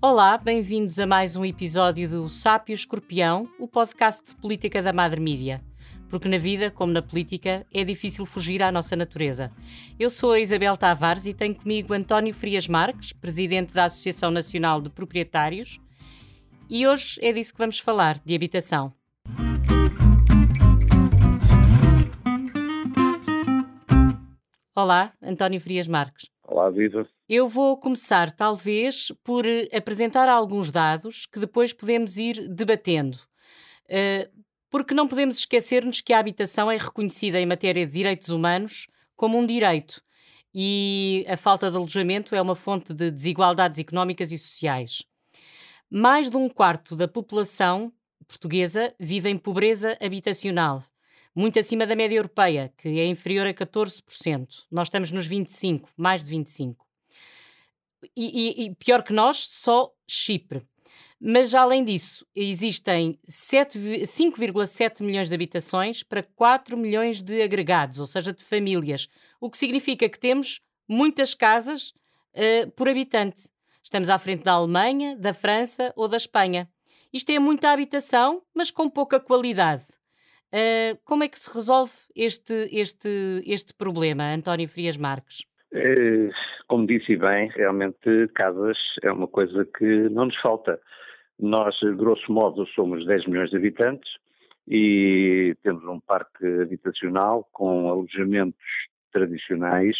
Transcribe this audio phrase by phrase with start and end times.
[0.00, 5.20] Olá, bem-vindos a mais um episódio do Sápio Escorpião, o podcast de política da Madre
[5.20, 5.60] Mídia.
[6.08, 9.50] Porque na vida, como na política, é difícil fugir à nossa natureza.
[9.98, 14.80] Eu sou a Isabel Tavares e tenho comigo António Frias Marques, presidente da Associação Nacional
[14.80, 15.80] de Proprietários,
[16.70, 18.94] e hoje é disso que vamos falar, de habitação.
[24.76, 26.30] Olá, António Frias Marques.
[26.58, 27.08] Olá, Viva.
[27.28, 33.16] Eu vou começar, talvez, por eh, apresentar alguns dados que depois podemos ir debatendo.
[33.84, 34.28] Uh,
[34.68, 39.38] porque não podemos esquecer-nos que a habitação é reconhecida em matéria de direitos humanos como
[39.38, 40.02] um direito
[40.52, 45.04] e a falta de alojamento é uma fonte de desigualdades económicas e sociais.
[45.88, 47.92] Mais de um quarto da população
[48.26, 50.82] portuguesa vive em pobreza habitacional,
[51.38, 54.64] muito acima da média europeia, que é inferior a 14%.
[54.68, 56.74] Nós estamos nos 25%, mais de 25%.
[58.16, 60.66] E, e, e pior que nós, só Chipre.
[61.20, 68.32] Mas, além disso, existem 5,7 milhões de habitações para 4 milhões de agregados, ou seja,
[68.32, 69.08] de famílias,
[69.40, 71.90] o que significa que temos muitas casas
[72.34, 73.48] uh, por habitante.
[73.82, 76.68] Estamos à frente da Alemanha, da França ou da Espanha.
[77.12, 79.97] Isto é muita habitação, mas com pouca qualidade.
[80.52, 85.44] Uh, como é que se resolve este, este, este problema, António Frias Marques?
[85.72, 86.30] É,
[86.66, 90.80] como disse bem, realmente casas é uma coisa que não nos falta.
[91.38, 94.10] Nós, grosso modo, somos 10 milhões de habitantes
[94.66, 98.58] e temos um parque habitacional com alojamentos
[99.12, 99.96] tradicionais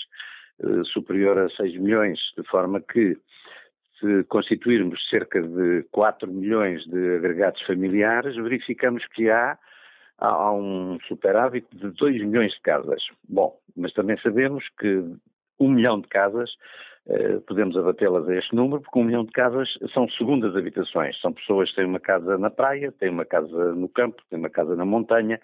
[0.60, 3.16] eh, superior a 6 milhões, de forma que
[4.00, 9.58] se constituirmos cerca de 4 milhões de agregados familiares, verificamos que há
[10.18, 13.02] há um superávit de 2 milhões de casas.
[13.28, 15.04] Bom, mas também sabemos que
[15.60, 16.50] um milhão de casas,
[17.08, 21.20] eh, podemos abatê-las a este número, porque um milhão de casas são segundas habitações.
[21.20, 24.50] São pessoas que têm uma casa na praia, têm uma casa no campo, têm uma
[24.50, 25.40] casa na montanha,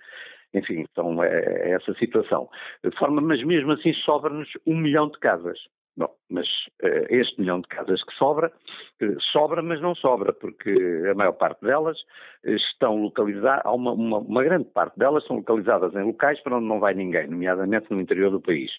[0.53, 2.49] enfim, então é, é essa situação.
[2.83, 5.59] De forma, mas mesmo assim sobra-nos um milhão de casas.
[5.97, 6.47] Bom, mas
[6.83, 8.53] uh, este milhão de casas que sobra,
[9.01, 10.73] uh, sobra, mas não sobra, porque
[11.09, 11.97] a maior parte delas
[12.45, 16.67] uh, estão localizadas, uma, uma, uma, grande parte delas são localizadas em locais para onde
[16.67, 18.73] não vai ninguém, nomeadamente no interior do país.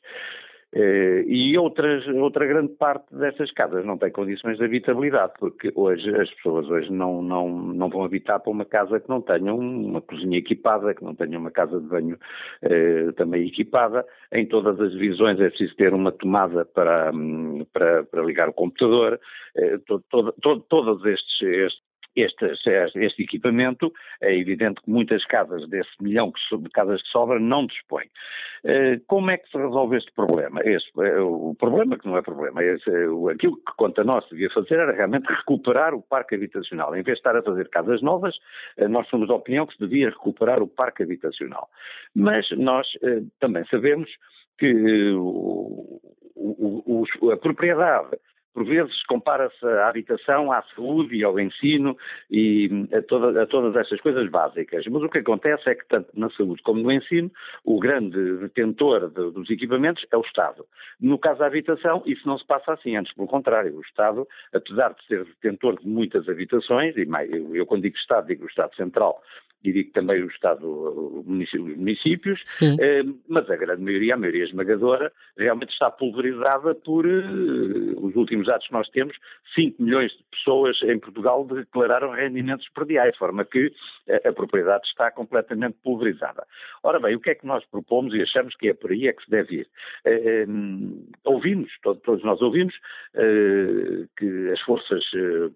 [0.76, 6.14] Uh, e outras, outra grande parte dessas casas não tem condições de habitabilidade, porque hoje
[6.14, 10.02] as pessoas hoje não, não, não vão habitar para uma casa que não tenha uma
[10.02, 12.18] cozinha equipada, que não tenha uma casa de banho
[12.64, 14.06] uh, também equipada.
[14.34, 17.10] Em todas as divisões é preciso ter uma tomada para,
[17.72, 19.18] para, para ligar o computador.
[19.88, 21.85] To, todos estes, estes
[22.16, 22.46] este,
[22.96, 28.10] este equipamento, é evidente que muitas casas desse milhão de casas que sobra não dispõem.
[28.68, 30.60] Eh, como é que se resolve este problema?
[30.64, 32.90] Este, eh, o problema que não é problema, esse,
[33.32, 36.96] aquilo que quanto a nós devia fazer era realmente recuperar o parque habitacional.
[36.96, 38.36] Em vez de estar a fazer casas novas,
[38.78, 41.70] eh, nós somos da opinião que se devia recuperar o parque habitacional.
[42.16, 42.88] Mas nós
[43.40, 44.10] também sabemos
[44.58, 46.02] que o,
[46.36, 48.18] o, o, a propriedade
[48.56, 51.98] por vezes compara-se a habitação à saúde e ao ensino
[52.32, 54.86] e a, toda, a, todas estas coisas básicas.
[54.88, 57.30] Mas o que acontece é que, tanto na saúde como no ensino,
[57.66, 60.66] o grande detentor de, dos equipamentos é o Estado.
[61.02, 63.76] No caso da habitação, isso não se passa assim, antes pelo contrário.
[63.76, 67.98] O Estado, apesar de ser detentor de muitas habitações, e mais, eu, eu quando digo
[67.98, 69.22] Estado, digo o Estado Central,
[69.66, 75.12] e digo também o Estado, os municípios, eh, mas a grande maioria, a maioria esmagadora,
[75.38, 77.20] realmente está pulverizada por eh,
[77.98, 79.18] os últimos dados que nós temos,
[79.56, 83.72] 5 milhões de pessoas em Portugal declararam rendimentos perdiais, de forma que
[84.10, 86.46] a, a propriedade está completamente pulverizada.
[86.84, 89.14] Ora bem, o que é que nós propomos e achamos que é por aí é
[89.14, 89.68] que se deve ir?
[90.06, 90.46] Eh,
[91.24, 92.76] ouvimos, todos, todos nós ouvimos,
[94.18, 95.04] que as forças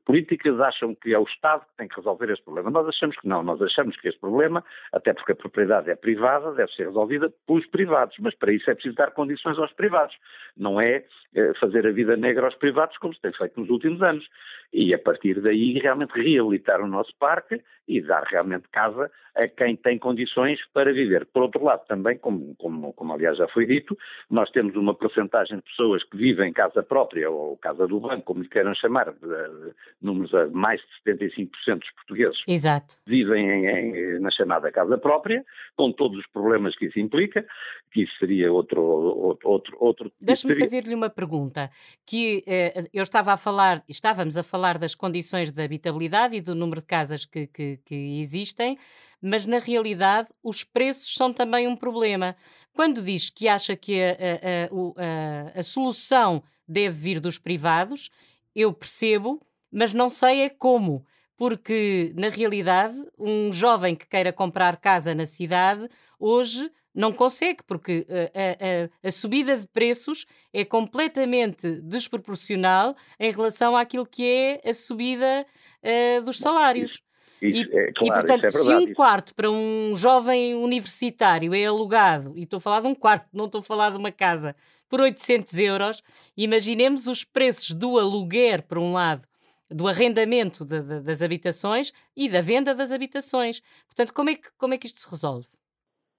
[0.06, 2.70] políticas acham que é o Estado que tem que resolver este problema.
[2.70, 6.52] Nós achamos que não, nós achamos que este problema, até porque a propriedade é privada,
[6.54, 10.16] deve ser resolvida pelos privados, mas para isso é preciso dar condições aos privados.
[10.58, 11.06] Não é
[11.36, 14.26] eh, fazer a vida negra aos privados como se tem feito nos últimos anos.
[14.72, 19.76] E a partir daí realmente reabilitar o nosso parque e dar realmente casa a quem
[19.76, 21.26] tem condições para viver.
[21.26, 23.98] Por outro lado, também, como, como, como aliás já foi dito,
[24.30, 28.24] nós temos uma porcentagem de pessoas que vivem em casa própria ou casa do banco,
[28.24, 32.96] como lhe queiram chamar, de, de, números a mais de 75% dos portugueses Exato.
[33.08, 35.44] vivem em, em, na chamada casa própria,
[35.76, 37.46] com todos os problemas que isso implica,
[37.92, 38.82] que isso seria outro...
[38.82, 41.70] outro, outro, outro Deixe-me fazer-lhe uma pergunta,
[42.06, 46.54] que eh, eu estava a falar, estávamos a falar das condições de habitabilidade e do
[46.54, 48.78] número de casas que, que, que existem,
[49.22, 52.36] mas na realidade os preços são também um problema.
[52.74, 58.10] Quando diz que acha que a, a, a, a, solução deve vir dos privados,
[58.56, 59.42] eu percebo,
[59.72, 61.06] mas não sei é como.
[61.40, 65.88] Porque, na realidade, um jovem que queira comprar casa na cidade,
[66.20, 73.78] hoje não consegue, porque a, a, a, subida de preços é completamente desproporcional em relação
[73.78, 75.46] àquilo que é a subida
[75.82, 77.02] uh, dos salários.
[77.42, 81.66] Isso, e, é, claro, e, portanto, é se um quarto para um jovem universitário é
[81.66, 84.54] alugado, e estou a falar de um quarto, não estou a falar de uma casa,
[84.90, 86.04] por 800 euros,
[86.36, 89.29] imaginemos os preços do aluguer, por um lado,
[89.70, 93.62] do arrendamento de, de, das habitações e da venda das habitações.
[93.88, 95.48] Portanto, como é que, como é que isto se resolve?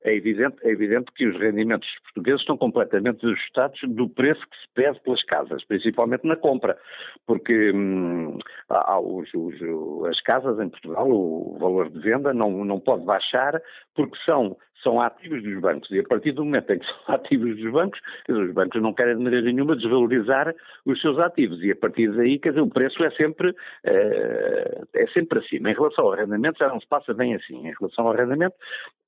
[0.02, 4.68] É evidente, é evidente que os rendimentos portugueses estão completamente ajustados do preço que se
[4.74, 6.78] pede pelas casas, principalmente na compra,
[7.26, 8.38] porque hum,
[8.70, 9.54] há, os, os,
[10.08, 13.60] as casas em Portugal, o valor de venda não, não pode baixar
[13.94, 15.90] porque são são ativos dos bancos.
[15.90, 19.16] E a partir do momento em que são ativos dos bancos, os bancos não querem
[19.16, 20.54] de maneira nenhuma desvalorizar
[20.84, 21.62] os seus ativos.
[21.62, 25.70] E a partir daí, quer dizer, o preço é sempre, uh, é sempre acima.
[25.70, 27.66] Em relação ao arrendamento, já não se passa bem assim.
[27.66, 28.54] Em relação ao arrendamento,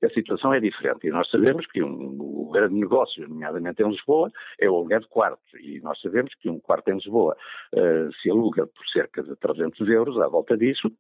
[0.03, 1.07] a situação é diferente.
[1.07, 5.09] E nós sabemos que um, o grande negócio, nomeadamente em Lisboa, é o aluguer de
[5.09, 5.43] quartos.
[5.61, 7.37] E nós sabemos que um quarto em Lisboa
[7.75, 10.91] uh, se aluga por cerca de 300 euros à volta disso,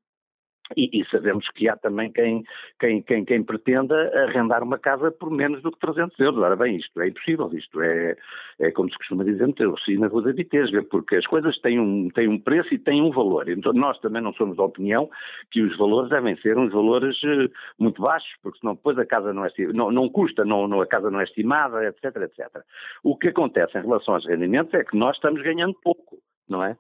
[0.76, 2.44] e, e, sabemos que há também quem,
[2.78, 6.40] quem, quem, quem, pretenda arrendar uma casa por menos do que 300 euros.
[6.40, 8.16] Ora bem, isto é impossível, isto é,
[8.60, 11.78] é como se costuma dizer, meter o na rua da Vitesga, porque as coisas têm
[11.78, 13.48] um, têm um preço e têm um valor.
[13.48, 15.08] Então nós também não somos da opinião
[15.50, 17.48] que os valores devem ser uns valores eh,
[17.78, 20.86] muito baixos, porque senão depois a casa não é não, não custa, não, não, a
[20.86, 22.62] casa não é estimada, etc, etc.
[23.02, 26.76] O que acontece em relação aos rendimentos é que nós estamos ganhando pouco, não é?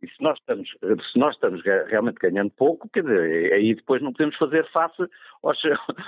[0.00, 4.12] E se nós estamos, se nós estamos realmente ganhando pouco, quer dizer, aí depois não
[4.12, 5.02] podemos fazer face
[5.42, 5.58] aos,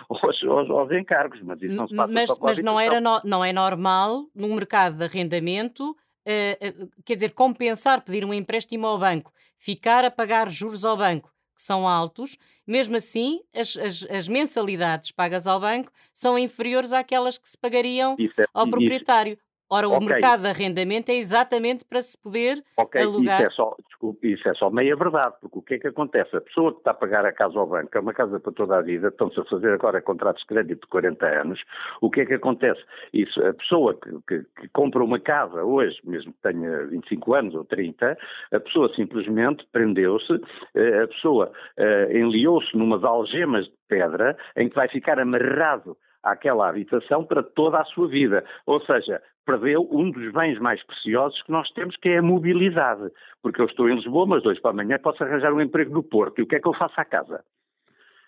[0.09, 3.45] aos, aos, aos encargos, mas isso não se passa Mas, mas não, era no, não
[3.45, 8.97] é normal, num mercado de arrendamento, uh, uh, quer dizer, compensar, pedir um empréstimo ao
[8.97, 14.29] banco, ficar a pagar juros ao banco, que são altos, mesmo assim as, as, as
[14.29, 19.33] mensalidades pagas ao banco são inferiores àquelas que se pagariam é, ao proprietário.
[19.33, 20.09] Isso, Ora, o okay.
[20.09, 23.03] mercado de arrendamento é exatamente para se poder okay.
[23.03, 23.41] alugar.
[23.41, 26.37] Isso é, só, desculpe, isso é só meia verdade, porque o que é que acontece?
[26.37, 28.77] A pessoa que está a pagar a casa ao banco, é uma casa para toda
[28.77, 31.61] a vida, estão-se a fazer agora contratos de crédito de 40 anos,
[32.01, 32.81] o que é que acontece?
[33.13, 37.55] Isso, a pessoa que, que, que compra uma casa hoje, mesmo que tenha 25 anos
[37.55, 38.19] ou 30,
[38.53, 40.33] a pessoa simplesmente prendeu-se,
[40.75, 46.69] eh, a pessoa uh, enliou-se numas algemas de pedra em que vai ficar amarrado àquela
[46.69, 48.45] habitação para toda a sua vida.
[48.67, 53.11] Ou seja, perdeu um dos bens mais preciosos que nós temos, que é a mobilidade.
[53.43, 56.39] Porque eu estou em Lisboa, mas dois para amanhã posso arranjar um emprego no Porto.
[56.39, 57.45] E o que é que eu faço à casa?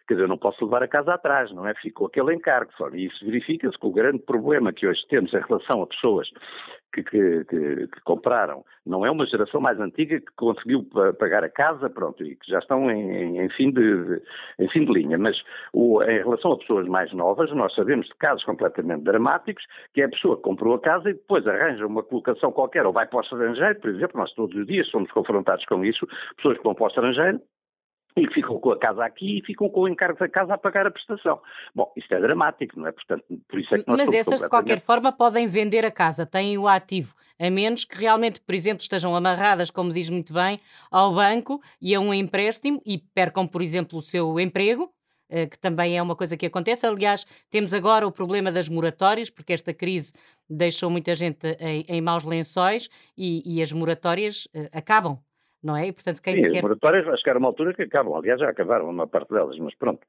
[0.06, 1.74] Quer dizer, eu não posso levar a casa atrás, não é?
[1.74, 2.72] Ficou aquele encargo.
[2.92, 6.28] E isso verifica-se que o grande problema que hoje temos em relação a pessoas
[6.92, 10.86] que, que, que, que, compraram não é uma geração mais antiga que conseguiu
[11.18, 14.22] pagar a casa, pronto, e que já estão em, em fim, de,
[14.58, 15.16] em fim de linha.
[15.16, 15.36] Mas
[15.72, 20.04] o, em relação a pessoas mais novas, nós sabemos de casos completamente dramáticos, que é
[20.04, 23.18] a pessoa que comprou a casa e depois arranja uma colocação qualquer, ou vai para
[23.18, 26.06] o estrangeiro, por exemplo, nós todos os dias somos confrontados com isso,
[26.36, 27.40] pessoas que vão para o estrangeiro,
[28.16, 30.86] e ficam com a casa aqui e ficam com o encargo da casa a pagar
[30.86, 31.40] a prestação.
[31.74, 32.92] Bom, isto é dramático, não é?
[32.92, 36.26] Portanto, por isso é que nós Mas essas, de qualquer forma, podem vender a casa,
[36.26, 40.60] têm o ativo, a menos que realmente, por exemplo, estejam amarradas, como diz muito bem,
[40.90, 44.90] ao banco e a um empréstimo e percam, por exemplo, o seu emprego,
[45.30, 46.86] eh, que também é uma coisa que acontece.
[46.86, 50.12] Aliás, temos agora o problema das moratórias, porque esta crise
[50.48, 55.18] deixou muita gente em, em maus lençóis e, e as moratórias uh, acabam
[55.62, 55.88] não é?
[55.88, 56.56] E, portanto, quem Sim, quer...
[56.56, 59.56] as moratórias acho que era uma altura que acabam, aliás já acabaram uma parte delas,
[59.58, 60.00] mas pronto,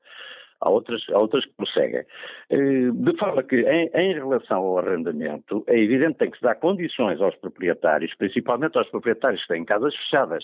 [0.60, 2.04] há outras, há outras que prosseguem.
[2.50, 6.44] Eh, de forma que, em, em, relação ao arrendamento, é evidente que tem que se
[6.44, 10.44] dar condições aos proprietários, principalmente aos proprietários que têm casas fechadas,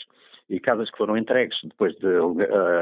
[0.49, 2.35] e casas que foram entregues depois de uh,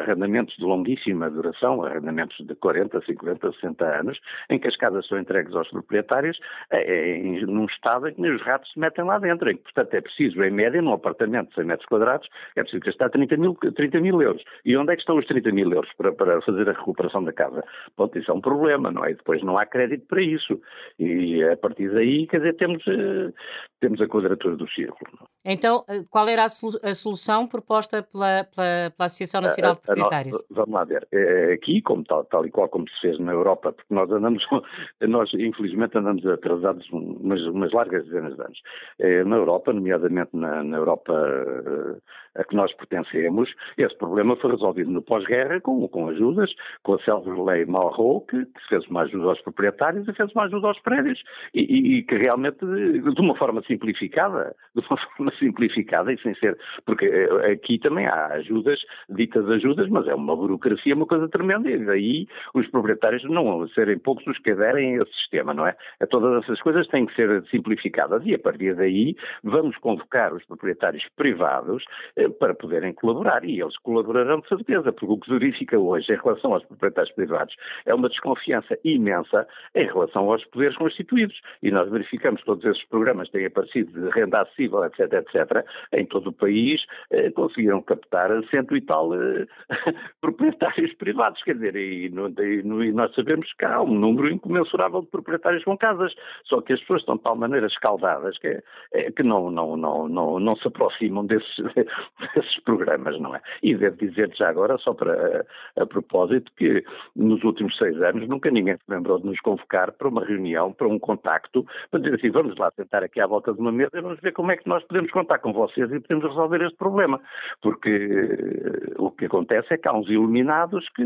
[0.04, 4.20] arrendamentos de longuíssima duração, arrendamentos de 40, 50, 60 anos,
[4.50, 6.40] em que as casas são entregues aos proprietários
[6.72, 9.94] é, é, num estado em que os ratos se metem lá dentro, em que, portanto,
[9.94, 13.56] é preciso, em média, num apartamento de 100 metros quadrados, é preciso gastar 30 mil,
[13.56, 14.44] 30 mil euros.
[14.66, 17.34] E onde é que estão os 30 mil euros para, para fazer a recuperação da
[17.34, 17.64] casa?
[17.98, 19.12] Bom, isso é um problema, não é?
[19.12, 20.60] E depois não há crédito para isso.
[21.00, 23.34] E a partir daí, quer dizer, temos, uh,
[23.80, 25.28] temos a quadratura do círculo.
[25.46, 30.44] Então, qual era a, solução proposta pela, pela, pela Associação Nacional de Proprietários?
[30.50, 31.08] Vamos lá ver.
[31.12, 34.44] É, aqui, como tal, tal e qual como se fez na Europa, porque nós andamos,
[35.02, 38.60] nós infelizmente andamos atrasados umas, umas largas dezenas de anos.
[39.00, 44.52] É, na Europa, nomeadamente na, na Europa eh, a que nós pertencemos, esse problema foi
[44.52, 46.54] resolvido no pós-guerra com, com ajudas,
[46.84, 50.44] com a célebre lei Malraux, que, que, fez uma ajuda aos proprietários e fez uma
[50.44, 51.22] ajuda aos prédios,
[51.54, 56.34] e, e, e que realmente, de uma forma simplificada, de uma forma simplificada e sem
[56.36, 61.28] ser, porque eh, aqui também há ajudas, ditas ajudas, mas é uma burocracia, uma coisa
[61.28, 65.68] tremenda, e daí os proprietários não serem poucos os que aderem a esse sistema, não
[65.68, 65.76] é?
[66.10, 71.04] Todas essas coisas têm que ser simplificadas e a partir daí vamos convocar os proprietários
[71.16, 71.84] privados
[72.16, 76.18] eh, para poderem colaborar e eles colaborarão de certeza, porque o que verifica hoje em
[76.18, 77.56] relação aos proprietários privados
[77.86, 83.30] é uma desconfiança imensa em relação aos poderes constituídos e nós verificamos todos esses programas
[83.30, 88.76] têm aparecido de renda acessível, etc, etc, em todo o país, eh, conseguiram captar cento
[88.76, 89.48] e tal eh,
[90.22, 95.08] proprietários privados, quer dizer, e, no, e, nós sabemos que há um número incomensurável de
[95.08, 96.14] proprietários com casas,
[96.46, 98.62] só que as pessoas estão de tal maneira escaldadas que,
[98.94, 101.56] é, que não, não, não, não, não se aproximam desses,
[102.36, 103.42] desses programas, não é?
[103.64, 105.46] E devo dizer já agora, só para
[105.76, 106.84] a, a propósito, que
[107.16, 110.88] nos últimos seis anos nunca ninguém se lembrou de nos convocar para uma reunião, para
[110.88, 114.02] um contacto, para dizer assim, vamos lá sentar aqui à volta de uma mesa e
[114.02, 117.20] vamos ver como é que nós podemos contar com vocês e podemos resolver este problema.
[117.62, 121.04] Porque uh, o que acontece é que há uns iluminados que,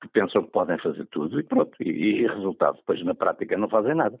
[0.00, 3.68] que pensam que podem fazer tudo e pronto, e, e resultado, depois na prática não
[3.68, 4.18] fazem nada.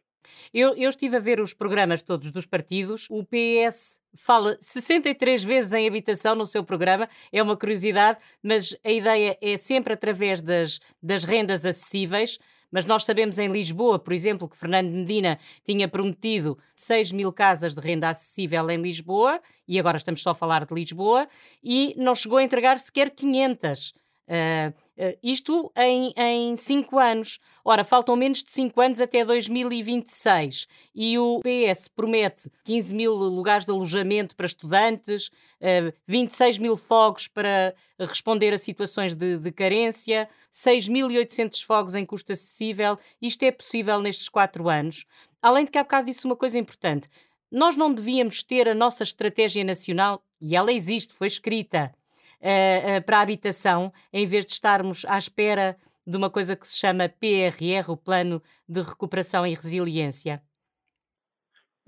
[0.52, 5.72] Eu, eu estive a ver os programas todos dos partidos, o PS fala 63 vezes
[5.72, 10.80] em habitação no seu programa, é uma curiosidade, mas a ideia é sempre através das,
[11.02, 12.38] das rendas acessíveis.
[12.70, 17.74] Mas nós sabemos em Lisboa, por exemplo, que Fernando Medina tinha prometido 6 mil casas
[17.74, 21.26] de renda acessível em Lisboa, e agora estamos só a falar de Lisboa,
[21.62, 23.90] e não chegou a entregar sequer 500.
[23.90, 24.74] Uh, uh,
[25.22, 27.38] isto em, em cinco anos.
[27.64, 33.64] Ora, faltam menos de 5 anos até 2026 e o PS promete 15 mil lugares
[33.64, 35.28] de alojamento para estudantes,
[35.60, 42.32] uh, 26 mil fogos para responder a situações de, de carência, 6.800 fogos em custo
[42.32, 42.98] acessível.
[43.20, 45.04] Isto é possível nestes quatro anos.
[45.40, 47.08] Além de que há bocado disse uma coisa importante.
[47.50, 51.92] Nós não devíamos ter a nossa estratégia nacional, e ela existe, foi escrita,
[52.40, 56.78] uh, para a habitação, em vez de estarmos à espera de uma coisa que se
[56.78, 60.42] chama PRR, o Plano de Recuperação e Resiliência?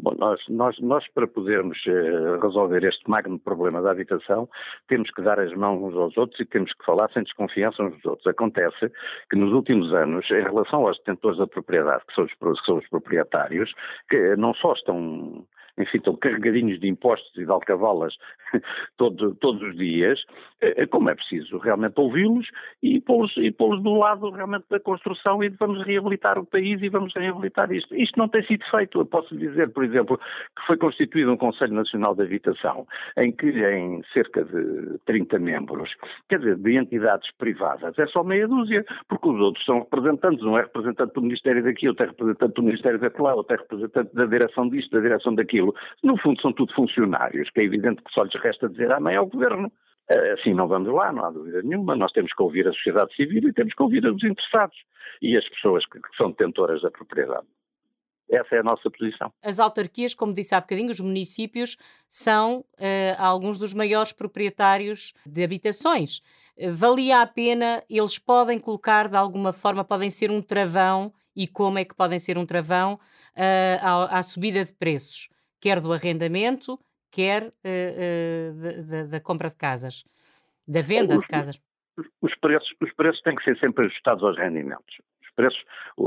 [0.02, 4.48] Bom, nós, nós, nós para podermos uh, resolver este magno problema da habitação,
[4.88, 7.94] temos que dar as mãos uns aos outros e temos que falar sem desconfiança uns
[7.94, 8.26] dos outros.
[8.26, 8.90] Acontece
[9.30, 12.78] que nos últimos anos, em relação aos detentores da propriedade, que são os, que são
[12.78, 13.72] os proprietários,
[14.10, 15.46] que não só estão
[15.78, 18.14] enfim, estão carregadinhos de impostos e de alcavalas
[18.96, 20.22] todo, todos os dias,
[20.60, 22.46] eh, como é preciso realmente ouvi-los
[22.82, 26.88] e pô-los pô do lado realmente da construção e de vamos reabilitar o país e
[26.88, 27.94] vamos reabilitar isto.
[27.94, 29.00] Isto não tem sido feito.
[29.00, 32.86] Eu posso dizer, por exemplo, que foi constituído um Conselho Nacional de Habitação,
[33.16, 35.90] em que em cerca de 30 membros,
[36.28, 40.58] quer dizer, de entidades privadas, é só meia dúzia, porque os outros são representantes, não
[40.58, 44.14] é representante do Ministério daqui, outro é representante do Ministério daquele lá, outro é representante
[44.14, 45.61] da direção disto, da direção daquilo.
[46.02, 49.26] No fundo são tudo funcionários, que é evidente que só lhes resta dizer amém ao
[49.26, 49.70] governo.
[50.10, 51.96] Eh, assim não vamos lá, não há dúvida nenhuma.
[51.96, 54.76] Nós temos que ouvir a sociedade civil e temos que ouvir os interessados
[55.20, 57.46] e as pessoas que, são detentoras da propriedade.
[58.30, 59.30] Essa é a nossa posição.
[59.42, 61.76] As autarquias, como disse há bocadinho, os municípios
[62.08, 62.64] são uh,
[63.18, 66.20] alguns dos maiores proprietários de habitações.
[66.56, 71.46] Uh, valia a pena, eles podem colocar de alguma forma, podem ser um travão, e
[71.46, 72.98] como é que podem ser um travão uh,
[73.82, 75.28] à, à subida de preços,
[75.62, 76.78] quer do arrendamento,
[77.10, 77.52] quer uh,
[79.06, 80.04] uh, da compra de casas,
[80.66, 81.62] da venda os, de casas?
[82.20, 84.96] Os preços, os preços têm que ser sempre ajustados aos rendimentos
[85.34, 85.62] preços,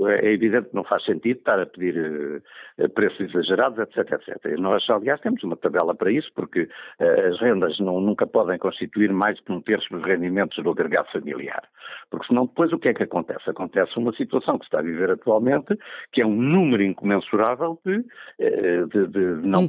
[0.08, 2.42] é evidente que não faz sentido estar a pedir
[2.80, 4.58] uh, preços exagerados, etc, etc.
[4.58, 9.12] Nós, aliás, temos uma tabela para isso, porque uh, as rendas não, nunca podem constituir
[9.12, 11.64] mais que um terço dos rendimentos do agregado familiar.
[12.10, 13.50] Porque senão depois o que é que acontece?
[13.50, 15.78] Acontece uma situação que se está a viver atualmente,
[16.12, 19.68] que é um número incomensurável de, uh, de, de não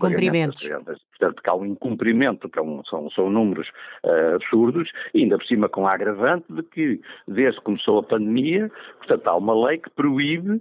[0.61, 0.99] de rendas.
[1.19, 3.69] Portanto, que há um incumprimento, que é um, são, são números
[4.35, 8.71] absurdos, e ainda por cima com a agravante de que, desde que começou a pandemia,
[8.99, 10.61] portanto, há uma lei que proíbe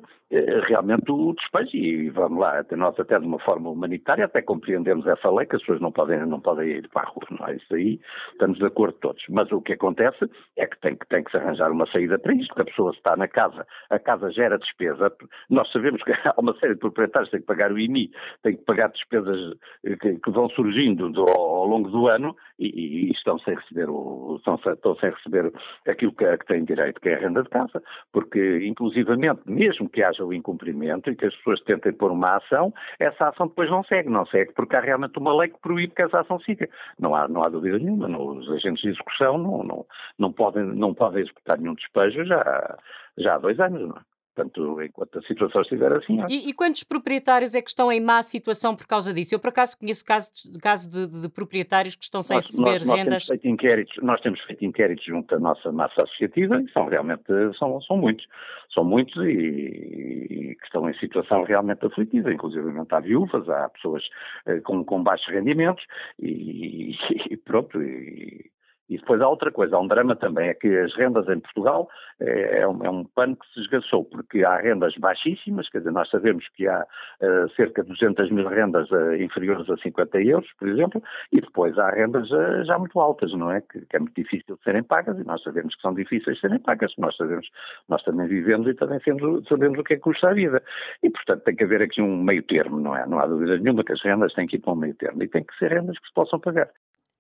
[0.68, 5.30] realmente o despejo e vamos lá, nós até de uma forma humanitária até compreendemos essa
[5.30, 7.56] lei que as pessoas não podem, não podem ir para a rua, não é?
[7.56, 8.00] Isso aí
[8.32, 9.24] estamos de acordo todos.
[9.30, 12.34] Mas o que acontece é que tem, que tem que se arranjar uma saída para
[12.34, 15.12] isto, que a pessoa está na casa, a casa gera despesa,
[15.50, 18.58] nós sabemos que há uma série de proprietários que têm que pagar o IMI, têm
[18.58, 19.54] que pagar despesas
[19.86, 23.90] eh, que, que vão surgindo do, ao longo do ano e, e, estão sem receber
[23.90, 25.54] o, estão, estão sem receber
[25.88, 30.04] aquilo que, que têm direito, que é a renda de casa, porque inclusivamente, mesmo que
[30.04, 33.84] haja o incumprimento e que as pessoas tentem pôr uma ação, essa ação depois não
[33.84, 36.70] segue, não segue porque há realmente uma lei que proíbe que essa ação siga.
[37.00, 39.86] Não há, não há dúvida nenhuma, os agentes de execução não, não,
[40.18, 42.78] não, podem, não podem executar nenhum despejo já,
[43.18, 44.15] já há dois anos, não é?
[44.36, 46.20] Portanto, enquanto a situação estiver assim.
[46.28, 49.34] E, e, quantos proprietários é que estão em má situação por causa disso?
[49.34, 50.30] Eu, por acaso, conheço casos
[50.62, 53.14] caso de, de, proprietários que estão sem nós, receber nós, rendas.
[53.14, 56.86] Nós temos, feito inquéritos, nós temos feito inquéritos junto à nossa massa associativa e são
[56.88, 57.24] realmente
[57.58, 58.26] são, são muitos.
[58.74, 62.34] São muitos e, e que estão em situação realmente aflitiva.
[62.34, 64.04] Inclusive, há viúvas, há pessoas
[64.46, 65.84] eh, com, com baixos rendimentos
[66.20, 66.94] e,
[67.30, 67.82] e pronto.
[67.82, 68.52] E,
[68.90, 71.90] e depois há outra coisa, há um drama também, é que as rendas em Portugal
[72.20, 75.92] é, é, um, é um, pano que se esgaçou, porque há rendas baixíssimas, quer dizer,
[75.92, 80.50] nós sabemos que há uh, cerca de 200 mil rendas uh, inferiores a 50 euros,
[80.60, 81.02] por exemplo,
[81.32, 83.62] e depois há rendas uh, já muito altas, não é?
[83.62, 86.42] Que, que, é muito difícil de serem pagas, e nós sabemos que são difíceis de
[86.42, 87.48] serem pagas, nós sabemos,
[87.90, 90.62] nós também vivemos e também sabemos, sabemos o que é que custa a vida.
[91.02, 93.06] E, portanto, tem que haver aqui um meio termo, não é?
[93.08, 95.28] Não há dúvida nenhuma que as rendas têm que ir para um meio termo, e
[95.28, 96.70] tem que ser rendas que se possam pagar.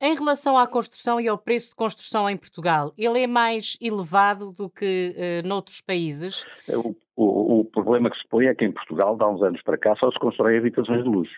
[0.01, 4.51] Em relação à construção e ao preço de construção em Portugal, ele é mais elevado
[4.51, 6.45] do que uh, noutros países?
[6.67, 9.77] O, o, o, problema que se põe é que em Portugal, há uns anos para
[9.77, 11.33] cá, só se constrói habitações de luxo.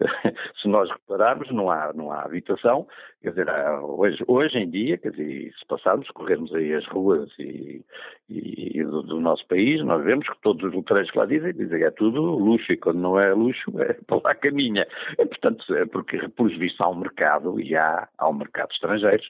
[0.62, 2.86] se nós repararmos, não há, não há habitação,
[3.22, 3.48] quer dizer,
[3.82, 7.82] hoje, hoje em dia, quer dizer, se passarmos, corrermos aí as ruas e,
[8.28, 11.52] e, e do, do, nosso país, nós vemos que todos os letreiros que lá dizem,
[11.52, 14.86] dizem que é tudo luxo, e quando não é luxo, é para lá caminha.
[15.18, 18.74] É, portanto, é porque, por visto, há um mercado, e há, há um mercado de
[18.74, 19.28] estrangeiros,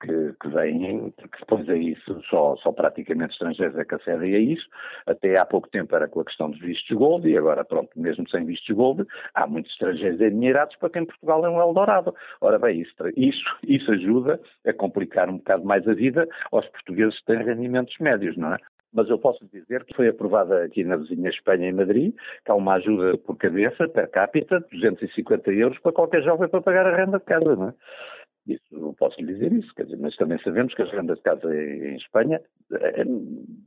[0.00, 4.38] que, que vêm, que depois é isso, só, só praticamente estrangeiros é que acedem a
[4.38, 4.66] isso.
[5.06, 8.28] Até há pouco tempo era com a questão dos vistos gold e agora, pronto, mesmo
[8.30, 12.14] sem vistos gold, há muitos estrangeiros endinheirados para quem Portugal é um Eldorado.
[12.40, 12.94] Ora bem, isso,
[13.30, 17.96] isso, isso ajuda a complicar um bocado mais a vida aos portugueses que têm rendimentos
[17.98, 18.58] médios, não é?
[18.92, 22.54] mas eu posso dizer que foi aprovada aqui na vizinha Espanha, em Madrid, que há
[22.54, 27.18] uma ajuda por cabeça, per capita, 250 euros para qualquer jovem para pagar a renda
[27.18, 27.74] de casa, não é?
[28.50, 31.54] Isso, posso lhe dizer isso, quer dizer, mas também sabemos que as rendas de casa
[31.54, 32.40] em Espanha,
[32.72, 33.04] eh,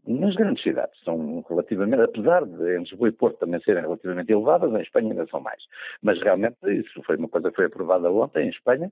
[0.06, 4.74] nas grandes cidades, são relativamente, apesar de em Lisboa e Porto também serem relativamente elevadas,
[4.74, 5.64] em Espanha ainda são mais.
[6.02, 8.92] Mas realmente isso foi uma coisa que foi aprovada ontem em Espanha,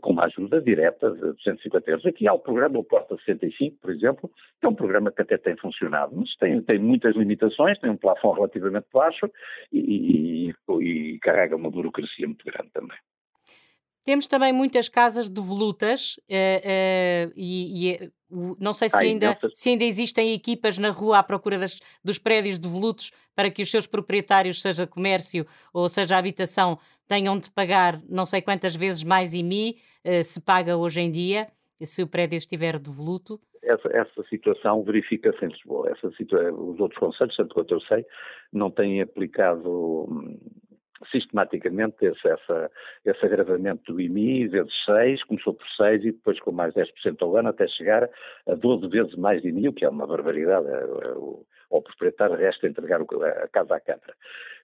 [0.00, 2.06] com uma ajuda direta de 250 euros.
[2.06, 4.30] Aqui há o programa o Porta 65, por exemplo,
[4.60, 7.96] que é um programa que até tem funcionado, mas tem, tem muitas limitações, tem um
[7.96, 9.28] plafond relativamente baixo
[9.72, 12.98] e, e, e carrega uma burocracia muito grande também.
[14.04, 18.12] Temos também muitas casas devolutas uh, uh, e, e
[18.58, 22.18] não sei se, Ai, ainda, se ainda existem equipas na rua à procura das, dos
[22.18, 28.00] prédios devolutos para que os seus proprietários, seja comércio ou seja habitação, tenham de pagar
[28.08, 31.48] não sei quantas vezes mais IMI, uh, se paga hoje em dia,
[31.80, 33.40] se o prédio estiver devoluto.
[33.62, 35.90] Essa, essa situação verifica-se em Lisboa.
[35.90, 38.04] Essa situa os outros conselhos, tanto quanto eu sei,
[38.52, 40.38] não têm aplicado hum,
[41.10, 42.70] sistematicamente esse, essa,
[43.04, 47.36] esse agravamento do IMI vezes 6, começou por 6 e depois com mais 10% ao
[47.36, 48.08] ano até chegar
[48.46, 50.66] a 12 vezes mais de IMI, o que é uma barbaridade.
[50.66, 54.14] É, é, ao proprietário resta entregar a casa à Câmara,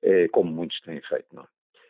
[0.02, 1.26] é, como muitos têm feito.
[1.32, 1.46] Não?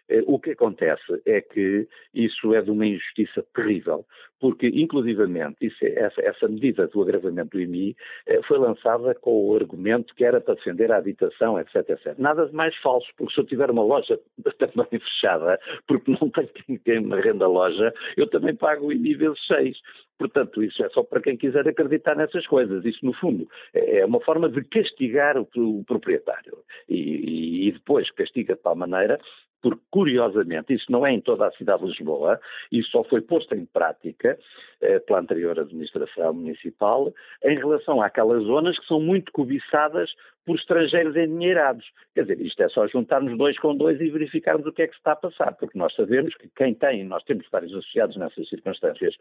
[0.09, 4.05] Eh, o que acontece é que isso é de uma injustiça terrível,
[4.41, 9.49] porque, inclusivamente, isso, é, essa, essa, medida do agravamento do IMI eh, foi lançada com
[9.49, 12.19] o argumento que era para defender a habitação, etc, etc.
[12.19, 14.19] Nada de mais falso, porque se eu tiver uma loja
[14.59, 19.15] também fechada, porque não tenho quem me renda a loja, eu também pago o IMI
[19.15, 19.77] vezes 6.
[20.19, 22.85] Portanto, isso é só para quem quiser acreditar nessas coisas.
[22.85, 26.59] Isso, no fundo, é, é uma forma de castigar o, o proprietário.
[26.89, 29.19] E, e, depois castiga de tal maneira
[29.63, 32.41] porque, curiosamente, isso não é em toda a cidade de Lisboa,
[32.71, 34.39] isso só foi posto em prática
[34.81, 37.13] eh, pela anterior administração municipal
[37.45, 40.11] em relação àquelas zonas que são muito cobiçadas
[40.49, 41.85] por estrangeiros endinheirados.
[42.15, 44.95] Quer dizer, isto é só juntarmos dois com dois e verificarmos o que é que
[44.95, 48.49] se está a passar, porque nós sabemos que quem tem, nós temos vários associados nessas
[48.49, 49.15] circunstâncias,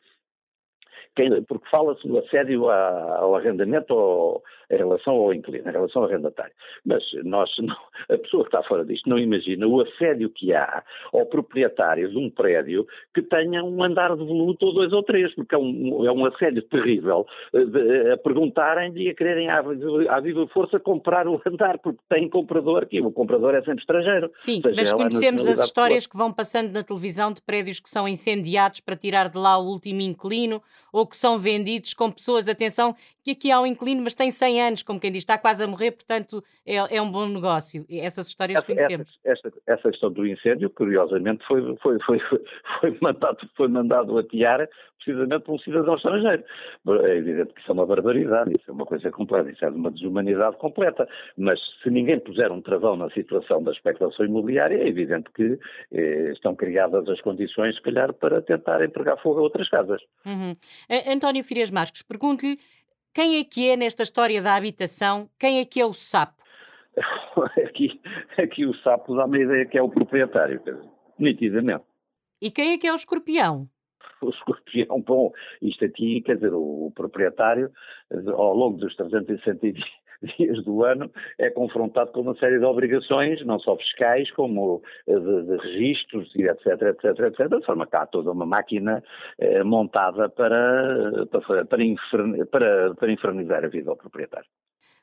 [1.47, 6.51] porque fala-se do assédio ao arrendamento ou em relação ao inquilino, em relação ao arrendatário.
[6.85, 7.75] Mas nós, não,
[8.09, 12.17] a pessoa que está fora disto não imagina o assédio que há ao proprietário de
[12.17, 16.05] um prédio que tenha um andar de voluto ou dois ou três, porque é um,
[16.05, 19.59] é um assédio terrível eh, de, a perguntarem e a quererem à,
[20.09, 24.29] à viva força comprar o andar, porque tem comprador aqui, o comprador é sempre estrangeiro.
[24.33, 28.81] Sim, mas conhecemos as histórias que vão passando na televisão de prédios que são incendiados
[28.81, 30.61] para tirar de lá o último inquilino
[30.97, 32.95] ou que são vendidos com pessoas, atenção,
[33.27, 35.67] que aqui há um inclino, mas tem 100 anos, como quem diz, está quase a
[35.67, 37.85] morrer, portanto é, é um bom negócio.
[37.89, 39.19] Essas histórias essa, conhecemos.
[39.25, 42.19] Essa, essa, essa, questão do incêndio, curiosamente, foi, foi, foi,
[42.79, 44.67] foi, mandado, foi mandado atear
[45.03, 46.43] precisamente por um cidadão estrangeiro.
[47.05, 49.91] É evidente que isso é uma barbaridade, isso é uma coisa completa, isso é uma
[49.91, 51.07] desumanidade completa.
[51.37, 55.59] Mas se ninguém puser um travão na situação da especulação imobiliária, é evidente que
[55.93, 60.01] eh, estão criadas as condições, se calhar, para tentar empregar fogo a outras casas.
[60.25, 60.55] Uhum.
[61.07, 62.57] António Firias Marques, pergunto-lhe
[63.17, 65.27] quem é que é nesta história da habitação?
[65.39, 66.37] Quem é que é o sapo?
[67.67, 67.99] Aqui,
[68.37, 70.61] aqui o sapo dá-me a ideia que é o proprietário,
[71.17, 71.83] nitidamente.
[72.41, 73.67] E quem é que é o escorpião?
[74.21, 77.71] O escorpião, bom, isto aqui, quer dizer, o, o proprietário,
[78.35, 79.67] ao longo dos 360
[80.37, 85.43] dias do ano, é confrontado com uma série de obrigações, não só fiscais, como de,
[85.43, 89.03] de registros etc, etc, etc, de forma que há toda uma máquina
[89.39, 94.47] eh, montada para, para, para, para, para infernizar a vida ao proprietário.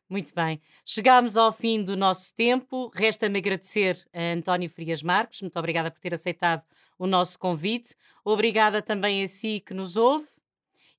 [0.09, 0.61] Muito bem.
[0.85, 2.91] Chegámos ao fim do nosso tempo.
[2.95, 5.41] Resta-me agradecer a António Frias Marques.
[5.41, 6.63] Muito obrigada por ter aceitado
[6.99, 7.95] o nosso convite.
[8.25, 10.27] Obrigada também a si que nos ouve.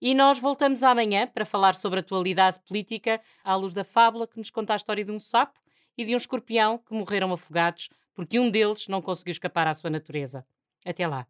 [0.01, 4.37] E nós voltamos amanhã para falar sobre a atualidade política à luz da fábula que
[4.37, 5.59] nos conta a história de um sapo
[5.97, 9.89] e de um escorpião que morreram afogados porque um deles não conseguiu escapar à sua
[9.89, 10.45] natureza.
[10.85, 11.27] Até lá.